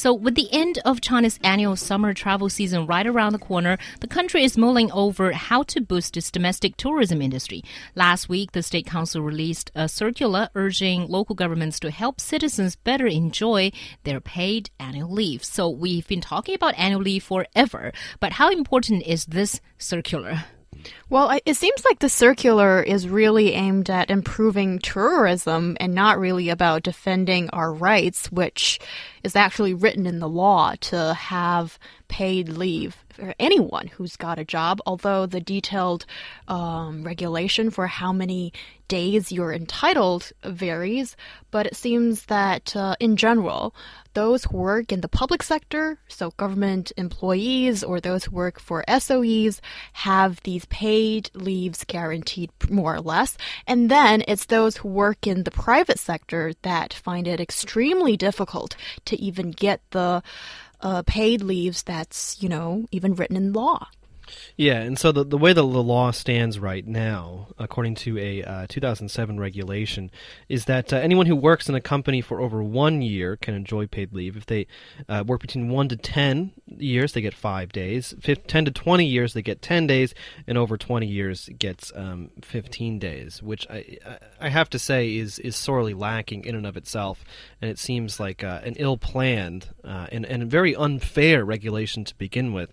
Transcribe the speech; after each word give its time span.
So, 0.00 0.14
with 0.14 0.34
the 0.34 0.48
end 0.50 0.78
of 0.86 1.02
China's 1.02 1.38
annual 1.44 1.76
summer 1.76 2.14
travel 2.14 2.48
season 2.48 2.86
right 2.86 3.06
around 3.06 3.34
the 3.34 3.38
corner, 3.38 3.76
the 4.00 4.06
country 4.06 4.44
is 4.44 4.56
mulling 4.56 4.90
over 4.92 5.32
how 5.32 5.62
to 5.64 5.82
boost 5.82 6.16
its 6.16 6.30
domestic 6.30 6.78
tourism 6.78 7.20
industry. 7.20 7.62
Last 7.94 8.26
week, 8.26 8.52
the 8.52 8.62
State 8.62 8.86
Council 8.86 9.20
released 9.20 9.70
a 9.74 9.90
circular 9.90 10.48
urging 10.54 11.06
local 11.06 11.34
governments 11.34 11.78
to 11.80 11.90
help 11.90 12.18
citizens 12.18 12.76
better 12.76 13.06
enjoy 13.06 13.72
their 14.04 14.22
paid 14.22 14.70
annual 14.80 15.12
leave. 15.12 15.44
So, 15.44 15.68
we've 15.68 16.08
been 16.08 16.22
talking 16.22 16.54
about 16.54 16.78
annual 16.78 17.02
leave 17.02 17.24
forever, 17.24 17.92
but 18.20 18.32
how 18.32 18.48
important 18.50 19.06
is 19.06 19.26
this 19.26 19.60
circular? 19.76 20.44
Well, 21.08 21.38
it 21.44 21.56
seems 21.56 21.84
like 21.84 21.98
the 21.98 22.08
circular 22.08 22.82
is 22.82 23.08
really 23.08 23.52
aimed 23.54 23.90
at 23.90 24.10
improving 24.10 24.78
tourism 24.78 25.76
and 25.80 25.94
not 25.94 26.18
really 26.18 26.48
about 26.48 26.82
defending 26.82 27.50
our 27.50 27.72
rights, 27.72 28.30
which 28.30 28.78
is 29.22 29.36
actually 29.36 29.74
written 29.74 30.06
in 30.06 30.20
the 30.20 30.28
law 30.28 30.74
to 30.80 31.14
have 31.14 31.78
paid 32.10 32.48
leave 32.48 33.04
for 33.08 33.34
anyone 33.38 33.86
who's 33.86 34.16
got 34.16 34.38
a 34.38 34.44
job. 34.44 34.80
Although 34.84 35.26
the 35.26 35.40
detailed 35.40 36.04
um, 36.48 37.04
regulation 37.04 37.70
for 37.70 37.86
how 37.86 38.12
many 38.12 38.52
days 38.88 39.30
you're 39.30 39.52
entitled 39.52 40.32
varies, 40.44 41.16
but 41.52 41.66
it 41.66 41.76
seems 41.76 42.24
that 42.24 42.74
uh, 42.74 42.96
in 42.98 43.14
general, 43.16 43.72
those 44.14 44.44
who 44.44 44.56
work 44.56 44.90
in 44.90 45.00
the 45.00 45.08
public 45.08 45.44
sector, 45.44 45.98
so 46.08 46.32
government 46.32 46.90
employees 46.96 47.84
or 47.84 48.00
those 48.00 48.24
who 48.24 48.34
work 48.34 48.58
for 48.58 48.84
SOEs, 48.88 49.60
have 49.92 50.42
these 50.42 50.64
paid 50.66 51.30
leaves 51.34 51.84
guaranteed 51.84 52.50
more 52.68 52.96
or 52.96 53.00
less. 53.00 53.38
And 53.68 53.88
then 53.88 54.24
it's 54.26 54.46
those 54.46 54.78
who 54.78 54.88
work 54.88 55.28
in 55.28 55.44
the 55.44 55.52
private 55.52 56.00
sector 56.00 56.52
that 56.62 56.92
find 56.92 57.28
it 57.28 57.40
extremely 57.40 58.16
difficult 58.16 58.74
to 59.04 59.16
even 59.20 59.52
get 59.52 59.80
the 59.92 60.24
uh, 60.82 61.02
paid 61.06 61.42
leaves 61.42 61.82
that's, 61.82 62.42
you 62.42 62.48
know, 62.48 62.86
even 62.90 63.14
written 63.14 63.36
in 63.36 63.52
law. 63.52 63.88
Yeah, 64.56 64.80
and 64.80 64.98
so 64.98 65.12
the, 65.12 65.24
the 65.24 65.38
way 65.38 65.52
the, 65.52 65.62
the 65.62 65.82
law 65.82 66.10
stands 66.10 66.58
right 66.58 66.86
now, 66.86 67.48
according 67.58 67.94
to 67.96 68.18
a 68.18 68.42
uh, 68.42 68.66
2007 68.68 69.38
regulation, 69.38 70.10
is 70.48 70.64
that 70.66 70.92
uh, 70.92 70.96
anyone 70.96 71.26
who 71.26 71.36
works 71.36 71.68
in 71.68 71.74
a 71.74 71.80
company 71.80 72.20
for 72.20 72.40
over 72.40 72.62
one 72.62 73.02
year 73.02 73.36
can 73.36 73.54
enjoy 73.54 73.86
paid 73.86 74.12
leave. 74.12 74.36
If 74.36 74.46
they 74.46 74.66
uh, 75.08 75.24
work 75.26 75.40
between 75.40 75.68
1 75.68 75.88
to 75.88 75.96
10 75.96 76.52
years, 76.66 77.12
they 77.12 77.20
get 77.20 77.34
5 77.34 77.72
days. 77.72 78.14
10 78.22 78.64
to 78.64 78.70
20 78.70 79.04
years, 79.04 79.34
they 79.34 79.42
get 79.42 79.62
10 79.62 79.86
days. 79.86 80.14
And 80.46 80.58
over 80.58 80.76
20 80.76 81.06
years, 81.06 81.48
gets 81.58 81.92
um, 81.94 82.30
15 82.42 82.98
days, 82.98 83.42
which 83.42 83.66
I, 83.70 83.98
I 84.40 84.48
have 84.48 84.70
to 84.70 84.78
say 84.78 85.16
is, 85.16 85.38
is 85.38 85.56
sorely 85.56 85.94
lacking 85.94 86.44
in 86.44 86.54
and 86.54 86.66
of 86.66 86.76
itself. 86.76 87.24
And 87.60 87.70
it 87.70 87.78
seems 87.78 88.18
like 88.20 88.42
uh, 88.42 88.60
an 88.64 88.74
ill 88.76 88.96
planned 88.96 89.68
uh, 89.84 90.06
and, 90.10 90.24
and 90.26 90.50
very 90.50 90.74
unfair 90.74 91.44
regulation 91.44 92.04
to 92.04 92.14
begin 92.16 92.52
with. 92.52 92.72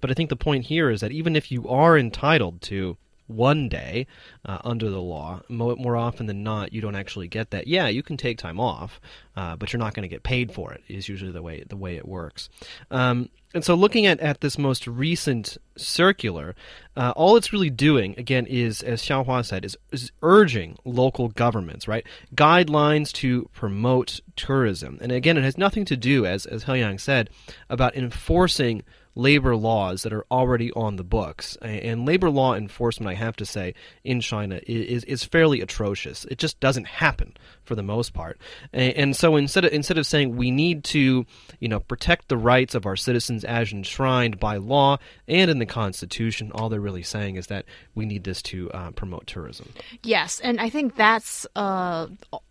But 0.00 0.10
I 0.10 0.14
think 0.14 0.30
the 0.30 0.36
point 0.36 0.66
here 0.66 0.90
is 0.90 0.97
is 0.98 1.00
that 1.02 1.12
even 1.12 1.36
if 1.36 1.52
you 1.52 1.68
are 1.68 1.96
entitled 1.96 2.60
to 2.62 2.96
one 3.28 3.68
day 3.68 4.06
uh, 4.44 4.58
under 4.64 4.90
the 4.90 5.00
law. 5.00 5.40
More 5.48 5.96
often 5.96 6.26
than 6.26 6.42
not, 6.42 6.72
you 6.72 6.80
don't 6.80 6.96
actually 6.96 7.28
get 7.28 7.50
that. 7.50 7.66
Yeah, 7.66 7.86
you 7.88 8.02
can 8.02 8.16
take 8.16 8.38
time 8.38 8.58
off, 8.58 9.00
uh, 9.36 9.54
but 9.54 9.72
you're 9.72 9.78
not 9.78 9.94
going 9.94 10.02
to 10.02 10.08
get 10.08 10.22
paid 10.22 10.50
for 10.50 10.72
it. 10.72 10.82
Is 10.88 11.08
usually 11.08 11.30
the 11.30 11.42
way 11.42 11.62
the 11.68 11.76
way 11.76 11.96
it 11.96 12.08
works. 12.08 12.48
Um, 12.90 13.28
and 13.54 13.64
so, 13.64 13.74
looking 13.74 14.04
at, 14.04 14.20
at 14.20 14.40
this 14.40 14.58
most 14.58 14.86
recent 14.86 15.56
circular, 15.76 16.54
uh, 16.96 17.12
all 17.16 17.36
it's 17.36 17.52
really 17.52 17.70
doing, 17.70 18.14
again, 18.18 18.44
is 18.46 18.82
as 18.82 19.00
Xiaohua 19.02 19.44
said, 19.44 19.64
is, 19.64 19.76
is 19.90 20.12
urging 20.20 20.76
local 20.84 21.28
governments, 21.28 21.88
right, 21.88 22.06
guidelines 22.34 23.10
to 23.12 23.48
promote 23.54 24.20
tourism. 24.36 24.98
And 25.00 25.12
again, 25.12 25.38
it 25.38 25.44
has 25.44 25.56
nothing 25.56 25.86
to 25.86 25.96
do, 25.96 26.26
as 26.26 26.44
as 26.44 26.64
He 26.64 26.98
said, 26.98 27.30
about 27.70 27.96
enforcing 27.96 28.82
labor 29.18 29.56
laws 29.56 30.04
that 30.04 30.12
are 30.12 30.24
already 30.30 30.70
on 30.72 30.94
the 30.96 31.04
books. 31.04 31.56
And 31.60 32.06
labor 32.06 32.30
law 32.30 32.54
enforcement, 32.54 33.10
I 33.10 33.14
have 33.14 33.36
to 33.36 33.44
say, 33.44 33.74
in 34.04 34.20
China 34.20 34.60
is, 34.66 35.02
is 35.04 35.24
fairly 35.24 35.60
atrocious. 35.60 36.24
It 36.26 36.38
just 36.38 36.60
doesn't 36.60 36.86
happen 36.86 37.36
for 37.64 37.74
the 37.74 37.82
most 37.82 38.14
part. 38.14 38.40
And 38.72 39.16
so 39.16 39.34
instead 39.34 39.64
of, 39.64 39.72
instead 39.72 39.98
of 39.98 40.06
saying 40.06 40.36
we 40.36 40.52
need 40.52 40.84
to, 40.84 41.26
you 41.58 41.68
know, 41.68 41.80
protect 41.80 42.28
the 42.28 42.36
rights 42.36 42.76
of 42.76 42.86
our 42.86 42.96
citizens 42.96 43.44
as 43.44 43.72
enshrined 43.72 44.38
by 44.38 44.56
law 44.56 44.98
and 45.26 45.50
in 45.50 45.58
the 45.58 45.66
Constitution, 45.66 46.52
all 46.54 46.68
they're 46.68 46.80
really 46.80 47.02
saying 47.02 47.34
is 47.34 47.48
that 47.48 47.64
we 47.96 48.06
need 48.06 48.22
this 48.22 48.40
to 48.42 48.70
uh, 48.70 48.92
promote 48.92 49.26
tourism. 49.26 49.72
Yes, 50.04 50.38
and 50.40 50.60
I 50.60 50.70
think 50.70 50.94
that's 50.94 51.44
uh, 51.56 52.06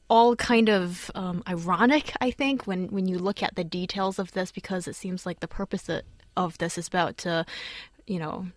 all 0.10 0.36
kind 0.36 0.70
of 0.70 1.10
um, 1.16 1.44
ironic, 1.48 2.14
I 2.20 2.32
think, 2.32 2.68
when, 2.68 2.88
when 2.88 3.08
you 3.08 3.18
look 3.20 3.42
at 3.42 3.56
the 3.56 3.64
details 3.64 4.20
of 4.20 4.34
this, 4.34 4.52
because 4.52 4.88
it 4.88 4.96
seems 4.96 5.26
like 5.26 5.40
the 5.40 5.48
purpose 5.48 5.90
of 6.38 6.58
this 6.60 6.78
is 6.78 6.88
about 6.88 7.18
to, 7.20 7.46
you 8.06 8.20
know, 8.20 8.48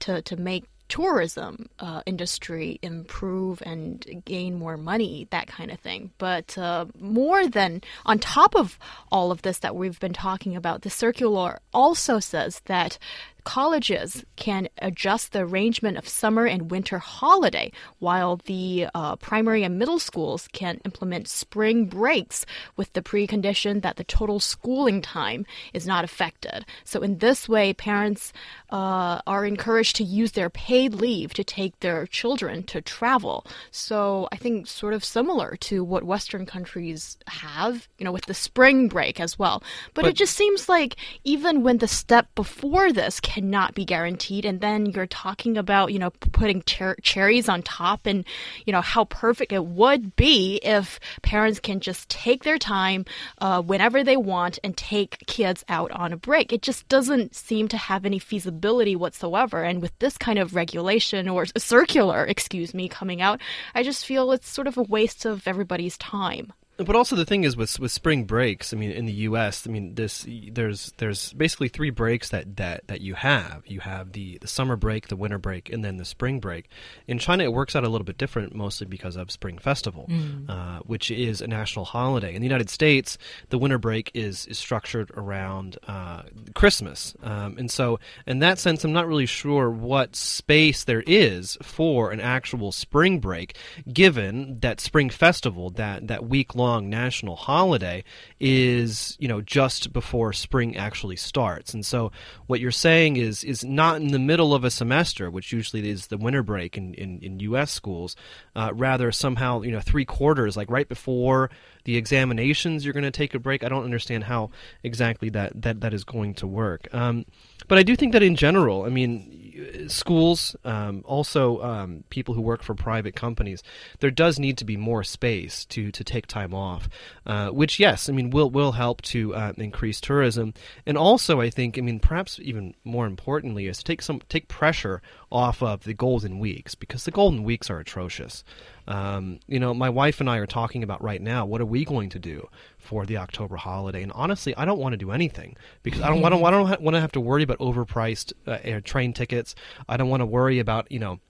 to 0.00 0.22
to 0.22 0.36
make 0.36 0.64
tourism 0.88 1.68
uh, 1.80 2.02
industry 2.06 2.78
improve 2.82 3.62
and 3.66 4.22
gain 4.24 4.54
more 4.54 4.76
money, 4.76 5.26
that 5.30 5.46
kind 5.48 5.70
of 5.70 5.80
thing. 5.80 6.10
But 6.18 6.56
uh, 6.56 6.86
more 6.98 7.46
than 7.48 7.82
on 8.04 8.18
top 8.18 8.54
of 8.54 8.78
all 9.10 9.30
of 9.30 9.42
this 9.42 9.58
that 9.60 9.76
we've 9.76 9.98
been 10.00 10.12
talking 10.12 10.56
about, 10.56 10.82
the 10.82 10.90
circular 10.90 11.60
also 11.72 12.18
says 12.20 12.62
that 12.66 12.98
colleges 13.46 14.24
can 14.34 14.68
adjust 14.82 15.32
the 15.32 15.38
arrangement 15.38 15.96
of 15.96 16.08
summer 16.08 16.46
and 16.46 16.68
winter 16.68 16.98
holiday, 16.98 17.70
while 18.00 18.40
the 18.44 18.88
uh, 18.92 19.14
primary 19.16 19.62
and 19.62 19.78
middle 19.78 20.00
schools 20.00 20.48
can 20.52 20.80
implement 20.84 21.28
spring 21.28 21.86
breaks 21.86 22.44
with 22.76 22.92
the 22.92 23.00
precondition 23.00 23.82
that 23.82 23.96
the 23.96 24.04
total 24.04 24.40
schooling 24.40 25.00
time 25.00 25.46
is 25.72 25.86
not 25.86 26.04
affected. 26.04 26.66
So, 26.82 27.02
in 27.02 27.18
this 27.18 27.48
way, 27.48 27.72
parents 27.72 28.32
uh, 28.70 29.20
are 29.28 29.46
encouraged 29.46 29.94
to 29.96 30.04
use 30.04 30.32
their 30.32 30.50
paid 30.50 30.92
leave 30.92 31.32
to 31.34 31.44
take 31.44 31.78
their 31.78 32.04
children 32.08 32.64
to 32.64 32.80
travel. 32.82 33.46
So, 33.70 34.28
I 34.32 34.36
think 34.36 34.66
sort 34.66 34.92
of 34.92 35.04
similar 35.04 35.54
to 35.68 35.84
what 35.84 36.02
Western 36.02 36.46
countries 36.46 37.16
have, 37.28 37.86
you 37.96 38.04
know, 38.04 38.12
with 38.12 38.26
the 38.26 38.34
spring 38.34 38.88
break 38.88 39.20
as 39.20 39.38
well. 39.38 39.62
But, 39.94 40.02
but 40.02 40.08
it 40.08 40.16
just 40.16 40.34
seems 40.36 40.68
like 40.68 40.96
even 41.22 41.62
when 41.62 41.78
the 41.78 41.86
step 41.86 42.26
before 42.34 42.92
this 42.92 43.20
cannot 43.36 43.74
be 43.74 43.84
guaranteed. 43.84 44.46
And 44.46 44.62
then 44.62 44.86
you're 44.86 45.06
talking 45.06 45.58
about, 45.58 45.92
you 45.92 45.98
know, 45.98 46.08
putting 46.32 46.62
cher- 46.66 46.96
cherries 47.02 47.50
on 47.50 47.60
top 47.62 48.06
and, 48.06 48.24
you 48.64 48.72
know, 48.72 48.80
how 48.80 49.04
perfect 49.04 49.52
it 49.52 49.62
would 49.62 50.16
be 50.16 50.58
if 50.62 50.98
parents 51.20 51.60
can 51.60 51.80
just 51.80 52.08
take 52.08 52.44
their 52.44 52.56
time 52.56 53.04
uh, 53.42 53.60
whenever 53.60 54.02
they 54.02 54.16
want 54.16 54.58
and 54.64 54.74
take 54.74 55.18
kids 55.26 55.66
out 55.68 55.90
on 55.90 56.14
a 56.14 56.16
break. 56.16 56.50
It 56.50 56.62
just 56.62 56.88
doesn't 56.88 57.34
seem 57.34 57.68
to 57.68 57.76
have 57.76 58.06
any 58.06 58.18
feasibility 58.18 58.96
whatsoever. 58.96 59.62
And 59.62 59.82
with 59.82 59.92
this 59.98 60.16
kind 60.16 60.38
of 60.38 60.54
regulation 60.54 61.28
or 61.28 61.44
circular, 61.58 62.24
excuse 62.24 62.72
me, 62.72 62.88
coming 62.88 63.20
out, 63.20 63.42
I 63.74 63.82
just 63.82 64.06
feel 64.06 64.32
it's 64.32 64.48
sort 64.48 64.66
of 64.66 64.78
a 64.78 64.82
waste 64.82 65.26
of 65.26 65.46
everybody's 65.46 65.98
time. 65.98 66.54
But 66.78 66.94
also 66.94 67.16
the 67.16 67.24
thing 67.24 67.44
is 67.44 67.56
with 67.56 67.78
with 67.80 67.90
spring 67.90 68.24
breaks. 68.24 68.74
I 68.74 68.76
mean, 68.76 68.90
in 68.90 69.06
the 69.06 69.12
U.S., 69.12 69.66
I 69.66 69.70
mean, 69.70 69.94
this 69.94 70.26
there's 70.52 70.92
there's 70.98 71.32
basically 71.32 71.68
three 71.68 71.88
breaks 71.88 72.28
that, 72.28 72.56
that, 72.56 72.86
that 72.88 73.00
you 73.00 73.14
have. 73.14 73.62
You 73.66 73.80
have 73.80 74.12
the, 74.12 74.36
the 74.42 74.46
summer 74.46 74.76
break, 74.76 75.08
the 75.08 75.16
winter 75.16 75.38
break, 75.38 75.70
and 75.70 75.82
then 75.82 75.96
the 75.96 76.04
spring 76.04 76.38
break. 76.38 76.68
In 77.06 77.18
China, 77.18 77.44
it 77.44 77.52
works 77.52 77.74
out 77.74 77.84
a 77.84 77.88
little 77.88 78.04
bit 78.04 78.18
different, 78.18 78.54
mostly 78.54 78.86
because 78.86 79.16
of 79.16 79.30
Spring 79.30 79.56
Festival, 79.56 80.06
mm. 80.10 80.50
uh, 80.50 80.80
which 80.80 81.10
is 81.10 81.40
a 81.40 81.46
national 81.46 81.86
holiday. 81.86 82.34
In 82.34 82.42
the 82.42 82.46
United 82.46 82.68
States, 82.68 83.16
the 83.48 83.58
winter 83.58 83.78
break 83.78 84.10
is 84.12 84.44
is 84.46 84.58
structured 84.58 85.10
around 85.16 85.78
uh, 85.88 86.24
Christmas, 86.54 87.14
um, 87.22 87.56
and 87.56 87.70
so 87.70 87.98
in 88.26 88.40
that 88.40 88.58
sense, 88.58 88.84
I'm 88.84 88.92
not 88.92 89.08
really 89.08 89.26
sure 89.26 89.70
what 89.70 90.14
space 90.14 90.84
there 90.84 91.04
is 91.06 91.56
for 91.62 92.10
an 92.10 92.20
actual 92.20 92.70
spring 92.70 93.18
break, 93.18 93.56
given 93.90 94.60
that 94.60 94.78
Spring 94.78 95.08
Festival, 95.08 95.70
that 95.70 96.08
that 96.08 96.26
week 96.28 96.54
long 96.54 96.65
long 96.66 96.90
national 96.90 97.36
holiday 97.36 98.02
is 98.40 99.16
you 99.20 99.28
know 99.28 99.40
just 99.40 99.92
before 99.92 100.32
spring 100.32 100.76
actually 100.76 101.16
starts. 101.16 101.72
And 101.74 101.84
so 101.84 102.12
what 102.46 102.60
you're 102.60 102.70
saying 102.88 103.16
is 103.16 103.44
is 103.44 103.64
not 103.64 104.00
in 104.00 104.08
the 104.08 104.18
middle 104.18 104.54
of 104.54 104.64
a 104.64 104.70
semester 104.70 105.30
which 105.30 105.52
usually 105.52 105.88
is 105.88 106.08
the 106.08 106.18
winter 106.18 106.42
break 106.42 106.76
in, 106.76 106.94
in, 106.94 107.18
in 107.20 107.38
us 107.54 107.70
schools 107.70 108.16
uh, 108.54 108.70
rather 108.74 109.12
somehow 109.12 109.62
you 109.62 109.70
know 109.70 109.80
three 109.80 110.04
quarters 110.04 110.56
like 110.56 110.70
right 110.70 110.88
before 110.88 111.50
the 111.84 111.96
examinations 111.96 112.84
you're 112.84 112.94
going 112.94 113.12
to 113.12 113.18
take 113.22 113.34
a 113.34 113.38
break. 113.38 113.62
I 113.62 113.68
don't 113.68 113.84
understand 113.84 114.24
how 114.24 114.50
exactly 114.82 115.28
that 115.30 115.62
that, 115.62 115.80
that 115.82 115.94
is 115.94 116.04
going 116.04 116.34
to 116.34 116.46
work. 116.46 116.88
Um, 116.92 117.24
but 117.68 117.78
i 117.78 117.82
do 117.82 117.96
think 117.96 118.12
that 118.12 118.22
in 118.22 118.36
general 118.36 118.84
i 118.84 118.88
mean 118.88 119.46
schools, 119.88 120.56
um, 120.64 121.02
also 121.04 121.62
um, 121.62 122.04
people 122.10 122.34
who 122.34 122.40
work 122.40 122.62
for 122.62 122.74
private 122.74 123.14
companies, 123.14 123.62
there 124.00 124.10
does 124.10 124.38
need 124.38 124.58
to 124.58 124.64
be 124.64 124.76
more 124.76 125.02
space 125.04 125.64
to, 125.66 125.90
to 125.92 126.04
take 126.04 126.26
time 126.26 126.54
off, 126.56 126.88
uh, 127.26 127.50
which 127.50 127.78
yes, 127.78 128.08
I 128.08 128.12
mean 128.12 128.30
will 128.30 128.50
will 128.50 128.72
help 128.72 129.02
to 129.02 129.34
uh, 129.34 129.52
increase 129.56 130.00
tourism, 130.00 130.54
and 130.84 130.96
also 130.96 131.40
I 131.40 131.50
think 131.50 131.78
I 131.78 131.80
mean 131.80 132.00
perhaps 132.00 132.38
even 132.42 132.74
more 132.84 133.06
importantly 133.06 133.66
is 133.66 133.78
to 133.78 133.84
take 133.84 134.02
some 134.02 134.20
take 134.28 134.48
pressure 134.48 135.02
off 135.30 135.62
of 135.62 135.84
the 135.84 135.94
golden 135.94 136.38
weeks 136.38 136.74
because 136.74 137.04
the 137.04 137.10
golden 137.10 137.44
weeks 137.44 137.70
are 137.70 137.78
atrocious. 137.78 138.44
Um, 138.88 139.40
you 139.48 139.58
know, 139.58 139.74
my 139.74 139.90
wife 139.90 140.20
and 140.20 140.30
I 140.30 140.38
are 140.38 140.46
talking 140.46 140.82
about 140.82 141.02
right 141.02 141.20
now. 141.20 141.44
What 141.44 141.60
are 141.60 141.66
we 141.66 141.84
going 141.84 142.08
to 142.10 142.18
do 142.18 142.48
for 142.78 143.04
the 143.04 143.16
October 143.16 143.56
holiday? 143.56 144.02
And 144.02 144.12
honestly, 144.12 144.54
I 144.56 144.64
don't 144.64 144.78
want 144.78 144.92
to 144.92 144.96
do 144.96 145.10
anything 145.10 145.56
because 145.82 146.00
I 146.00 146.08
don't. 146.08 146.24
I 146.24 146.30
don't, 146.30 146.44
I 146.44 146.50
don't 146.50 146.80
want 146.80 146.94
to 146.94 147.00
have 147.00 147.12
to 147.12 147.20
worry 147.20 147.42
about 147.42 147.58
overpriced 147.58 148.32
uh, 148.46 148.80
train 148.84 149.12
tickets. 149.12 149.54
I 149.88 149.96
don't 149.96 150.08
want 150.08 150.20
to 150.20 150.26
worry 150.26 150.60
about 150.60 150.90
you 150.90 151.00
know 151.00 151.20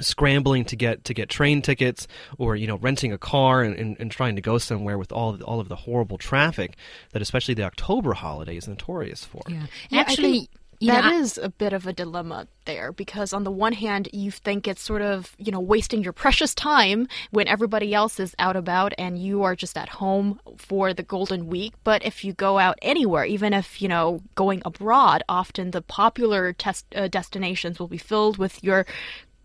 scrambling 0.00 0.64
to 0.66 0.76
get 0.76 1.04
to 1.04 1.14
get 1.14 1.28
train 1.28 1.62
tickets 1.62 2.06
or 2.38 2.56
you 2.56 2.66
know 2.66 2.76
renting 2.78 3.12
a 3.12 3.18
car 3.18 3.62
and, 3.62 3.74
and, 3.76 3.96
and, 3.98 4.10
trying 4.10 4.36
to 4.36 4.42
go 4.42 4.58
somewhere 4.58 4.98
with 4.98 5.12
all 5.12 5.30
of 5.30 5.38
the, 5.38 5.44
all 5.44 5.60
of 5.60 5.68
the 5.68 5.76
horrible 5.76 6.18
traffic 6.18 6.76
that 7.12 7.22
especially 7.22 7.54
the 7.54 7.62
October 7.62 8.14
holiday 8.14 8.56
is 8.56 8.66
notorious 8.68 9.24
for. 9.24 9.42
Yeah, 9.48 9.66
yeah 9.90 10.00
actually. 10.00 10.48
That 10.80 11.04
know, 11.06 11.18
is 11.18 11.38
a 11.38 11.48
bit 11.48 11.72
of 11.72 11.88
a 11.88 11.92
dilemma 11.92 12.46
there 12.64 12.92
because 12.92 13.32
on 13.32 13.42
the 13.42 13.50
one 13.50 13.72
hand 13.72 14.08
you 14.12 14.30
think 14.30 14.68
it's 14.68 14.82
sort 14.82 15.02
of 15.02 15.34
you 15.36 15.50
know 15.50 15.58
wasting 15.58 16.04
your 16.04 16.12
precious 16.12 16.54
time 16.54 17.08
when 17.30 17.48
everybody 17.48 17.94
else 17.94 18.20
is 18.20 18.34
out 18.38 18.54
about 18.54 18.92
and 18.96 19.18
you 19.18 19.42
are 19.42 19.56
just 19.56 19.76
at 19.76 19.88
home 19.88 20.38
for 20.56 20.94
the 20.94 21.02
golden 21.02 21.48
week 21.48 21.74
but 21.82 22.04
if 22.04 22.24
you 22.24 22.32
go 22.32 22.58
out 22.58 22.78
anywhere 22.80 23.24
even 23.24 23.52
if 23.52 23.82
you 23.82 23.88
know 23.88 24.20
going 24.36 24.62
abroad 24.64 25.24
often 25.28 25.72
the 25.72 25.82
popular 25.82 26.52
test, 26.52 26.86
uh, 26.94 27.08
destinations 27.08 27.80
will 27.80 27.88
be 27.88 27.98
filled 27.98 28.38
with 28.38 28.62
your 28.62 28.86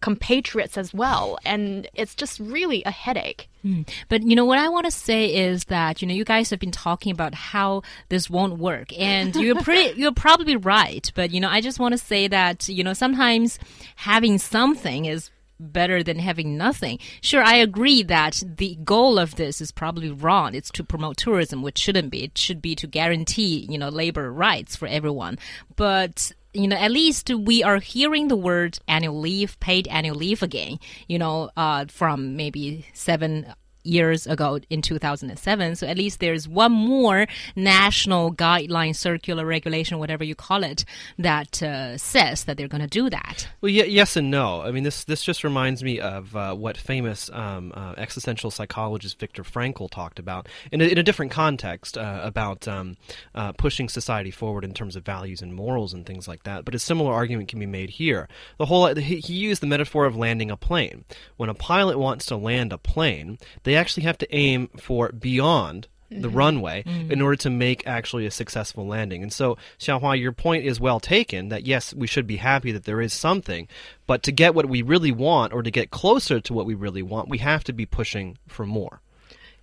compatriots 0.04 0.78
as 0.78 0.94
well. 0.94 1.40
And 1.46 1.88
it's 1.94 2.14
just 2.14 2.38
really 2.38 2.84
a 2.84 2.92
headache. 2.92 3.48
Mm. 3.64 3.88
But 4.10 4.22
you 4.24 4.36
know 4.36 4.44
what 4.44 4.60
I 4.60 4.68
want 4.68 4.86
to 4.86 4.92
say 4.92 5.34
is 5.34 5.64
that 5.66 6.02
you 6.02 6.08
know 6.08 6.14
you 6.14 6.26
guys 6.26 6.50
have 6.50 6.60
been 6.60 6.72
talking 6.72 7.14
about 7.14 7.34
how 7.34 7.84
this 8.10 8.30
won't 8.30 8.60
work, 8.60 8.90
and 9.00 9.34
you're 9.44 9.64
pretty 9.64 9.98
you're 9.98 10.12
probably 10.12 10.58
right. 10.58 11.10
But 11.16 11.32
you 11.32 11.40
know 11.40 11.50
I 11.50 11.62
just 11.62 11.80
want 11.80 11.94
to 11.94 11.98
say 11.98 12.28
that 12.28 12.68
you 12.68 12.84
know 12.84 12.92
sometimes 12.92 13.58
having 13.96 14.38
something 14.38 15.06
is 15.06 15.32
better 15.58 16.04
than 16.04 16.20
having 16.20 16.58
nothing. 16.58 17.00
Sure, 17.22 17.42
I 17.42 17.56
agree 17.56 18.04
that 18.04 18.44
the 18.46 18.78
goal 18.84 19.18
of 19.18 19.36
this 19.36 19.62
is 19.62 19.72
probably 19.72 20.12
wrong. 20.12 20.54
It's 20.54 20.72
to 20.72 20.84
promote 20.84 21.16
tourism, 21.16 21.62
which 21.62 21.78
shouldn't 21.78 22.10
be. 22.10 22.26
It 22.26 22.38
should 22.38 22.62
be 22.62 22.76
to 22.76 22.88
guarantee, 22.88 23.66
you 23.70 23.78
know, 23.78 23.88
labor 23.88 24.30
rights 24.34 24.76
for 24.76 24.90
everyone. 24.90 25.40
But 25.78 26.34
you 26.54 26.68
know, 26.68 26.76
at 26.76 26.92
least 26.92 27.30
we 27.34 27.64
are 27.64 27.80
hearing 27.80 28.28
the 28.28 28.36
word 28.36 28.80
annual 28.88 29.20
leave, 29.20 29.60
paid 29.60 29.88
annual 29.88 30.16
leave 30.16 30.44
again, 30.44 30.80
you 31.08 31.18
know, 31.18 31.50
uh, 31.58 31.86
from 31.88 32.36
maybe 32.36 32.86
seven 32.94 33.54
years 33.84 34.28
ago 34.28 34.60
in 34.70 34.82
2007. 34.82 35.76
So 35.76 35.88
at 35.88 35.98
least 35.98 36.20
there's 36.20 36.48
one 36.48 36.72
more 36.72 37.28
national 37.56 38.34
guideline, 38.34 38.96
circular 38.96 39.46
regulation, 39.46 40.00
whatever 40.00 40.24
you 40.24 40.36
call 40.36 40.64
it, 40.64 40.86
that 41.18 41.62
uh, 41.62 41.98
says 41.98 42.46
that 42.46 42.58
they're 42.58 42.68
going 42.68 42.82
to 42.82 42.88
do 42.88 43.10
that. 43.10 43.48
Well, 43.62 43.72
yes 43.72 44.16
and 44.16 44.32
no. 44.32 44.62
I 44.62 44.72
mean, 44.72 44.84
this 44.84 45.04
this 45.04 45.24
just 45.24 45.44
reminds 45.44 45.84
me 45.84 46.00
of 46.00 46.36
uh, 46.36 46.54
what 46.56 46.78
famous 46.78 47.30
um, 47.34 47.74
uh, 47.76 47.94
existential 47.98 48.52
psychologist 48.52 49.20
Viktor 49.20 49.44
Frankl 49.44 49.90
talked 49.90 50.20
about 50.20 50.48
in 50.72 50.82
a, 50.82 50.86
in 50.86 50.98
a 50.98 51.04
different 51.04 51.32
context 51.32 51.98
uh, 51.98 52.22
about 52.24 52.68
um, 52.68 52.98
uh, 53.36 53.52
pushing 53.54 53.90
society 53.90 54.32
forward 54.32 54.64
in 54.64 54.74
terms 54.74 54.96
of 54.96 55.06
values 55.06 55.42
and 55.42 55.54
morals 55.54 55.94
and 55.94 56.06
things 56.06 56.28
like 56.28 56.44
that. 56.44 56.66
But 56.66 56.76
a 56.76 56.80
similar 56.80 57.14
argument 57.14 57.50
can 57.50 57.60
be 57.60 57.66
made 57.66 57.92
here. 57.92 58.28
The 58.58 58.66
whole 58.66 58.94
he, 58.96 59.20
he 59.20 59.34
used 59.34 59.62
the 59.62 59.68
metaphor 59.68 60.06
of 60.06 60.16
landing 60.16 60.52
a 60.52 60.58
plane. 60.58 61.06
When 61.38 61.50
a 61.50 61.54
pilot 61.54 61.98
wants 61.98 62.26
to 62.28 62.38
land 62.38 62.72
a 62.74 62.78
plane, 62.78 63.38
they 63.64 63.73
they 63.74 63.80
actually 63.80 64.04
have 64.04 64.20
to 64.20 64.36
aim 64.36 64.70
for 64.78 65.12
beyond 65.12 65.88
the 66.12 66.28
mm-hmm. 66.28 66.38
runway 66.38 66.84
mm-hmm. 66.84 67.12
in 67.12 67.24
order 67.24 67.38
to 67.38 67.50
make 67.50 67.88
actually 67.88 68.28
a 68.28 68.32
successful 68.32 68.86
landing. 68.86 69.24
And 69.24 69.34
so, 69.34 69.58
Xiaohua, 69.80 70.20
your 70.20 70.32
point 70.32 70.64
is 70.64 70.80
well 70.80 71.00
taken 71.00 71.50
that 71.50 71.66
yes, 71.66 71.92
we 71.92 72.06
should 72.06 72.28
be 72.28 72.36
happy 72.36 72.72
that 72.72 72.84
there 72.84 73.02
is 73.02 73.14
something, 73.14 73.68
but 74.06 74.22
to 74.24 74.32
get 74.32 74.54
what 74.54 74.68
we 74.68 74.84
really 74.84 75.12
want 75.12 75.54
or 75.54 75.64
to 75.64 75.72
get 75.72 75.90
closer 75.90 76.40
to 76.42 76.54
what 76.54 76.68
we 76.68 76.76
really 76.76 77.02
want, 77.02 77.30
we 77.30 77.40
have 77.40 77.64
to 77.64 77.74
be 77.74 77.88
pushing 77.88 78.38
for 78.48 78.64
more. 78.64 79.02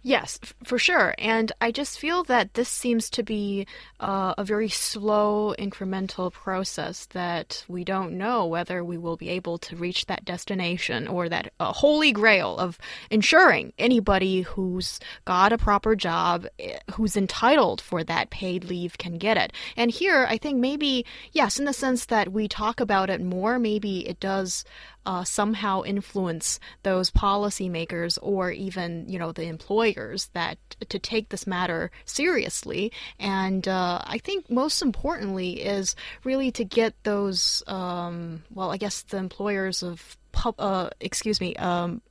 Yes, 0.02 0.38
for 0.64 0.78
sure. 0.78 1.14
And 1.18 1.52
I 1.60 1.70
just 1.70 1.98
feel 1.98 2.24
that 2.24 2.54
this 2.54 2.70
seems 2.70 3.10
to 3.10 3.22
be 3.22 3.66
uh, 4.00 4.32
a 4.38 4.44
very 4.44 4.70
slow, 4.70 5.54
incremental 5.58 6.32
process 6.32 7.04
that 7.12 7.66
we 7.68 7.84
don't 7.84 8.16
know 8.16 8.46
whether 8.46 8.82
we 8.82 8.96
will 8.96 9.18
be 9.18 9.28
able 9.28 9.58
to 9.58 9.76
reach 9.76 10.06
that 10.06 10.24
destination 10.24 11.06
or 11.06 11.28
that 11.28 11.52
uh, 11.60 11.74
holy 11.74 12.12
grail 12.12 12.56
of 12.56 12.78
ensuring 13.10 13.74
anybody 13.78 14.40
who's 14.40 15.00
got 15.26 15.52
a 15.52 15.58
proper 15.58 15.94
job, 15.94 16.46
eh, 16.58 16.78
who's 16.92 17.14
entitled 17.14 17.82
for 17.82 18.02
that 18.02 18.30
paid 18.30 18.64
leave, 18.64 18.96
can 18.96 19.18
get 19.18 19.36
it. 19.36 19.52
And 19.76 19.90
here, 19.90 20.24
I 20.26 20.38
think 20.38 20.58
maybe, 20.58 21.04
yes, 21.32 21.58
in 21.58 21.66
the 21.66 21.74
sense 21.74 22.06
that 22.06 22.32
we 22.32 22.48
talk 22.48 22.80
about 22.80 23.10
it 23.10 23.20
more, 23.20 23.58
maybe 23.58 24.08
it 24.08 24.18
does 24.18 24.64
uh, 25.06 25.24
somehow 25.24 25.82
influence 25.82 26.60
those 26.82 27.10
policymakers 27.10 28.18
or 28.22 28.50
even 28.50 29.06
you 29.08 29.18
know 29.18 29.32
the 29.32 29.44
employers 29.44 30.28
that 30.34 30.58
to 30.88 30.98
take 30.98 31.28
this 31.28 31.46
matter 31.46 31.90
seriously. 32.04 32.92
And 33.18 33.66
uh, 33.66 34.02
I 34.04 34.18
think 34.18 34.50
most 34.50 34.82
importantly 34.82 35.62
is 35.62 35.96
really 36.24 36.50
to 36.52 36.64
get 36.64 36.94
those 37.04 37.62
um, 37.66 38.42
well, 38.52 38.70
I 38.70 38.76
guess 38.76 39.02
the 39.02 39.16
employers 39.16 39.82
of 39.82 40.16
pub, 40.32 40.54
uh, 40.58 40.90
excuse 41.00 41.40
me. 41.40 41.56
Um, 41.56 42.02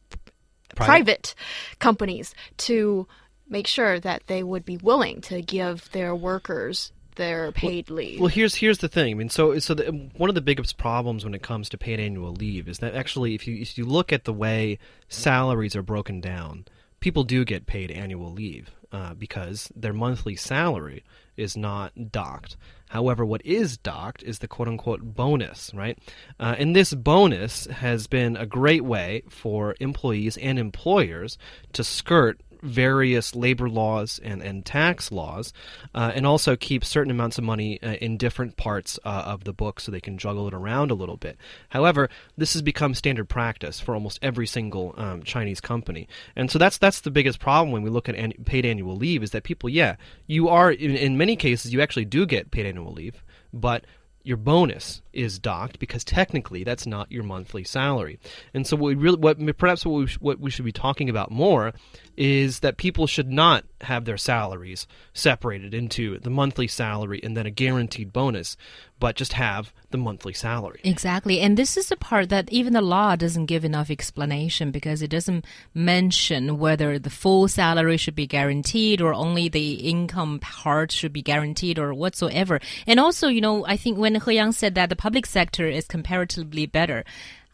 private. 0.75 0.85
private 0.85 1.35
companies 1.79 2.35
to 2.57 3.07
make 3.49 3.67
sure 3.67 3.99
that 3.99 4.23
they 4.27 4.43
would 4.43 4.65
be 4.65 4.77
willing 4.77 5.21
to 5.21 5.41
give 5.41 5.89
their 5.91 6.15
workers 6.15 6.91
their 7.19 7.51
paid 7.51 7.89
well, 7.89 7.97
leave. 7.97 8.19
Well, 8.19 8.29
here's 8.29 8.55
here's 8.55 8.79
the 8.79 8.87
thing. 8.87 9.11
I 9.11 9.13
mean, 9.13 9.29
so 9.29 9.59
so 9.59 9.75
the, 9.75 10.09
one 10.17 10.29
of 10.29 10.35
the 10.35 10.41
biggest 10.41 10.77
problems 10.77 11.23
when 11.23 11.35
it 11.35 11.43
comes 11.43 11.69
to 11.69 11.77
paid 11.77 11.99
annual 11.99 12.33
leave 12.33 12.67
is 12.67 12.79
that 12.79 12.95
actually, 12.95 13.35
if 13.35 13.45
you 13.47 13.61
if 13.61 13.77
you 13.77 13.85
look 13.85 14.11
at 14.11 14.23
the 14.23 14.33
way 14.33 14.79
salaries 15.07 15.75
are 15.75 15.83
broken 15.83 16.19
down, 16.19 16.65
people 16.99 17.23
do 17.23 17.45
get 17.45 17.67
paid 17.67 17.91
annual 17.91 18.31
leave 18.31 18.71
uh, 18.91 19.13
because 19.13 19.71
their 19.75 19.93
monthly 19.93 20.35
salary 20.35 21.03
is 21.37 21.55
not 21.55 22.11
docked. 22.11 22.57
However, 22.89 23.23
what 23.23 23.45
is 23.45 23.77
docked 23.77 24.23
is 24.23 24.39
the 24.39 24.47
quote 24.47 24.67
unquote 24.67 25.01
bonus, 25.01 25.71
right? 25.75 25.97
Uh, 26.39 26.55
and 26.57 26.75
this 26.75 26.93
bonus 26.93 27.65
has 27.65 28.07
been 28.07 28.35
a 28.35 28.47
great 28.47 28.83
way 28.83 29.23
for 29.29 29.75
employees 29.79 30.37
and 30.37 30.57
employers 30.57 31.37
to 31.73 31.83
skirt 31.83 32.41
various 32.61 33.35
labor 33.35 33.69
laws 33.69 34.19
and, 34.23 34.41
and 34.41 34.65
tax 34.65 35.11
laws, 35.11 35.53
uh, 35.93 36.11
and 36.13 36.25
also 36.25 36.55
keep 36.55 36.83
certain 36.83 37.11
amounts 37.11 37.37
of 37.37 37.43
money 37.43 37.81
uh, 37.81 37.93
in 37.93 38.17
different 38.17 38.57
parts 38.57 38.99
uh, 39.05 39.23
of 39.25 39.43
the 39.43 39.53
book 39.53 39.79
so 39.79 39.91
they 39.91 40.01
can 40.01 40.17
juggle 40.17 40.47
it 40.47 40.53
around 40.53 40.91
a 40.91 40.95
little 40.95 41.17
bit. 41.17 41.37
However, 41.69 42.09
this 42.37 42.53
has 42.53 42.61
become 42.61 42.93
standard 42.93 43.29
practice 43.29 43.79
for 43.79 43.93
almost 43.93 44.19
every 44.21 44.47
single 44.47 44.93
um, 44.97 45.23
Chinese 45.23 45.61
company, 45.61 46.07
and 46.35 46.49
so 46.51 46.59
that's 46.59 46.77
that's 46.77 47.01
the 47.01 47.11
biggest 47.11 47.39
problem 47.39 47.71
when 47.71 47.83
we 47.83 47.89
look 47.89 48.09
at 48.09 48.15
an- 48.15 48.33
paid 48.45 48.65
annual 48.65 48.95
leave 48.95 49.23
is 49.23 49.31
that 49.31 49.43
people, 49.43 49.69
yeah, 49.69 49.95
you 50.27 50.49
are 50.49 50.71
in, 50.71 50.95
in 50.95 51.17
many 51.17 51.35
cases 51.35 51.73
you 51.73 51.81
actually 51.81 52.05
do 52.05 52.25
get 52.25 52.51
paid 52.51 52.65
annual 52.65 52.91
leave, 52.91 53.23
but 53.53 53.85
your 54.23 54.37
bonus 54.37 55.01
is 55.13 55.39
docked 55.39 55.79
because 55.79 56.03
technically 56.03 56.63
that's 56.63 56.85
not 56.85 57.11
your 57.11 57.23
monthly 57.23 57.63
salary. 57.63 58.19
And 58.53 58.67
so 58.67 58.75
what 58.75 58.87
we 58.89 58.95
really, 58.95 59.17
what 59.17 59.57
perhaps 59.57 59.85
what 59.85 59.97
we, 59.97 60.07
what 60.19 60.39
we 60.39 60.51
should 60.51 60.65
be 60.65 60.71
talking 60.71 61.09
about 61.09 61.31
more 61.31 61.73
is 62.19 62.59
that 62.59 62.75
people 62.75 63.07
should 63.07 63.31
not 63.31 63.63
have 63.79 64.03
their 64.03 64.17
salaries 64.17 64.85
separated 65.13 65.73
into 65.73 66.19
the 66.19 66.29
monthly 66.29 66.67
salary 66.67 67.21
and 67.23 67.35
then 67.37 67.45
a 67.45 67.49
guaranteed 67.49 68.11
bonus, 68.11 68.57
but 68.99 69.15
just 69.15 69.31
have 69.31 69.71
the 69.91 69.97
monthly 69.97 70.33
salary. 70.33 70.81
Exactly. 70.83 71.39
And 71.39 71.55
this 71.55 71.77
is 71.77 71.87
the 71.87 71.95
part 71.95 72.27
that 72.27 72.51
even 72.51 72.73
the 72.73 72.81
law 72.81 73.15
doesn't 73.15 73.45
give 73.45 73.63
enough 73.63 73.89
explanation 73.89 74.69
because 74.69 75.01
it 75.01 75.07
doesn't 75.07 75.45
mention 75.73 76.59
whether 76.59 76.99
the 76.99 77.09
full 77.09 77.47
salary 77.47 77.95
should 77.95 78.15
be 78.15 78.27
guaranteed 78.27 78.99
or 78.99 79.13
only 79.13 79.47
the 79.47 79.75
income 79.75 80.39
part 80.39 80.91
should 80.91 81.13
be 81.13 81.21
guaranteed 81.21 81.79
or 81.79 81.93
whatsoever. 81.93 82.59
And 82.85 82.99
also, 82.99 83.29
you 83.29 83.39
know, 83.39 83.65
I 83.65 83.77
think 83.77 83.97
when 83.97 84.19
He 84.19 84.33
Yang 84.33 84.51
said 84.51 84.75
that 84.75 84.89
the 84.89 84.97
public 84.97 85.25
sector 85.25 85.67
is 85.67 85.87
comparatively 85.87 86.65
better, 86.65 87.05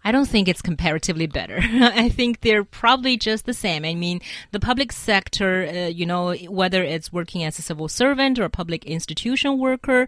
I 0.06 0.12
don't 0.12 0.30
think 0.30 0.48
it's 0.48 0.62
comparatively 0.62 1.26
better. 1.26 1.60
I 1.64 2.10
think 2.10 2.42
they're 2.42 2.64
probably 2.64 3.18
just 3.18 3.46
the 3.46 3.56
same. 3.56 3.84
I 3.84 3.96
mean, 3.96 4.22
the 4.52 4.60
public 4.60 4.92
sector, 4.92 5.66
uh, 5.66 5.88
you 5.88 6.06
know, 6.06 6.36
whether 6.48 6.84
it's 6.84 7.12
working 7.12 7.44
as 7.44 7.58
a 7.58 7.64
civil 7.64 7.88
servant 7.88 8.38
or 8.38 8.44
a 8.44 8.50
public 8.50 8.86
institution 8.86 9.58
worker, 9.58 10.08